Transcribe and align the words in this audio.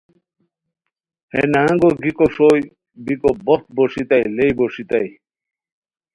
ہے 1.31 1.41
نہنگو 1.53 1.89
گیکو 2.01 2.25
ݰوئے 2.33 2.59
بیکو 3.03 3.29
بوخت 3.45 3.67
بوݰیتائے 3.75 4.25
لیئے 4.35 4.49
بوݰیتائے 4.57 5.09